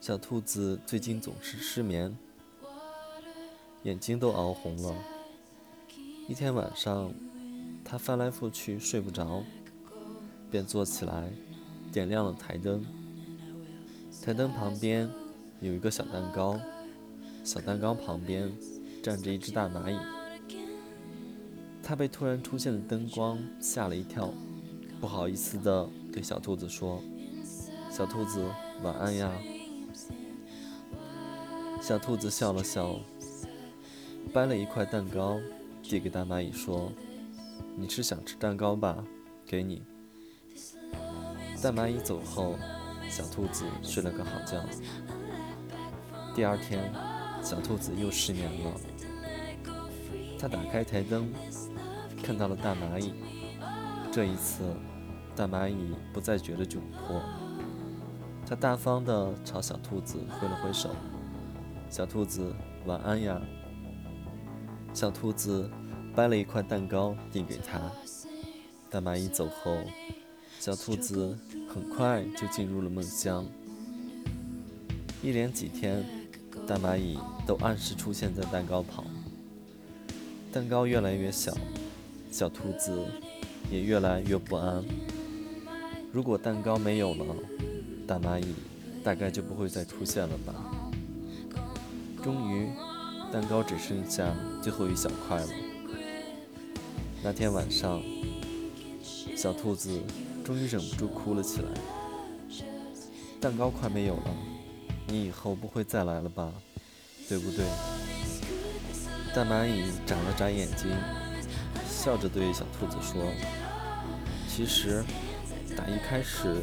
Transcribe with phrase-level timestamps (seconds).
[0.00, 2.16] 小兔子最近总是失眠，
[3.82, 4.94] 眼睛都熬红了。
[6.28, 7.12] 一天晚上，
[7.84, 9.42] 它翻来覆去睡不着，
[10.50, 11.28] 便坐起来，
[11.92, 12.84] 点亮了台灯。
[14.22, 15.10] 台灯旁边
[15.60, 16.58] 有一个小蛋糕，
[17.42, 18.50] 小蛋糕旁边
[19.02, 19.98] 站着一只大蚂蚁。
[21.82, 24.32] 它被突然出现的灯光吓了一跳，
[25.00, 27.02] 不好意思地对小兔子说
[27.90, 28.44] ：“小兔子，
[28.82, 29.32] 晚安呀。”
[31.88, 32.96] 小兔子笑了笑，
[34.30, 35.40] 掰了一块蛋糕，
[35.82, 36.92] 递给大蚂蚁说
[37.76, 39.02] ：“你是想吃蛋糕吧？
[39.46, 39.82] 给你。”
[41.62, 42.56] 大蚂蚁走后，
[43.08, 44.62] 小兔子睡了个好觉。
[46.34, 46.92] 第二天，
[47.42, 48.72] 小兔子又失眠了。
[50.38, 51.32] 它打开台灯，
[52.22, 53.14] 看到了大蚂蚁。
[54.12, 54.62] 这一次，
[55.34, 57.22] 大蚂蚁不再觉得窘迫，
[58.46, 60.90] 它大方地朝小兔子挥了挥手。
[61.90, 62.52] 小兔子，
[62.84, 63.40] 晚安呀。
[64.92, 65.68] 小兔子
[66.14, 67.90] 掰了一块蛋糕递给他。
[68.90, 69.78] 大蚂蚁走后，
[70.60, 71.36] 小兔子
[71.66, 73.46] 很快就进入了梦乡。
[75.22, 76.04] 一连几天，
[76.66, 79.04] 大蚂蚁都按时出现在蛋糕旁。
[80.52, 81.56] 蛋糕越来越小，
[82.30, 83.02] 小兔子
[83.70, 84.84] 也越来越不安。
[86.12, 87.24] 如果蛋糕没有了，
[88.06, 88.54] 大蚂蚁
[89.02, 90.54] 大概就不会再出现了吧。
[92.22, 92.68] 终于，
[93.32, 95.48] 蛋糕只剩下最后一小块了。
[97.22, 98.02] 那天晚上，
[99.36, 100.02] 小兔子
[100.44, 101.68] 终于忍不住哭了起来。
[103.40, 104.34] 蛋糕快没有了，
[105.06, 106.52] 你以后不会再来了吧？
[107.28, 107.64] 对不对？
[109.34, 110.90] 大蚂蚁眨了眨眼睛，
[111.88, 113.22] 笑着对小兔子说
[114.48, 115.04] ：“其实，
[115.76, 116.56] 打一开始，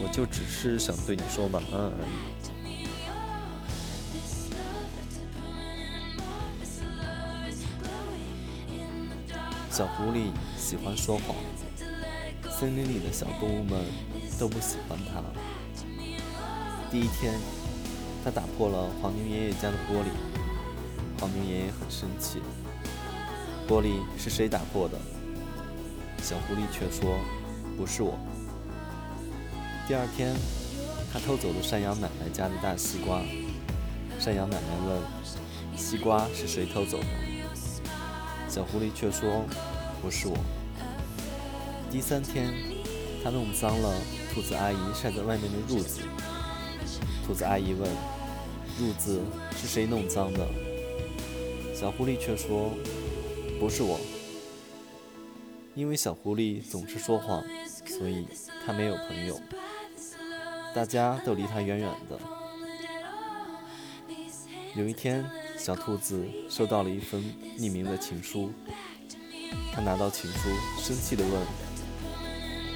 [0.00, 2.43] 我就只是想对你说晚安而已。”
[9.74, 11.34] 小狐狸喜欢说谎，
[12.48, 13.80] 森林里的小动物们
[14.38, 15.20] 都不喜欢它。
[16.92, 17.34] 第一天，
[18.24, 22.38] 它打破了黄牛爷爷家的玻璃，黄牛爷爷很生气。
[23.68, 24.96] 玻璃是谁打破的？
[26.22, 27.18] 小狐狸却说
[27.76, 28.16] ：“不是我。”
[29.88, 30.36] 第二天，
[31.12, 33.22] 它偷走了山羊奶奶家的大西瓜。
[34.20, 35.02] 山羊奶奶问
[35.76, 37.06] ：“西瓜是谁偷走的？”
[38.54, 39.44] 小狐狸却说
[40.00, 40.36] ：“不是我。”
[41.90, 42.54] 第三天，
[43.20, 43.92] 他弄脏了
[44.32, 46.02] 兔子阿姨晒在外面的褥子。
[47.26, 47.90] 兔子阿姨问
[48.78, 49.20] ：“褥子
[49.56, 50.46] 是谁弄脏的？”
[51.74, 52.70] 小狐狸却说
[53.58, 53.98] ：“不是我。”
[55.74, 57.42] 因为小狐狸总是说谎，
[57.84, 58.24] 所以
[58.64, 59.36] 他没有朋友，
[60.72, 62.16] 大家都离他远远的。
[64.76, 65.28] 有一天。
[65.64, 67.24] 小兔子收到了一封
[67.58, 68.52] 匿名的情书，
[69.72, 71.40] 它拿到情书，生气地问：“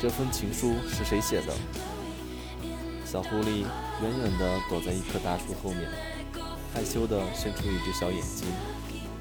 [0.00, 1.52] 这封情书是谁写的？”
[3.04, 3.66] 小狐狸
[4.00, 5.86] 远远地躲在一棵大树后面，
[6.72, 8.48] 害羞地伸出一只小眼睛，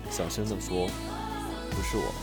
[0.10, 0.88] 小声地说
[1.70, 2.14] ：“不是我。”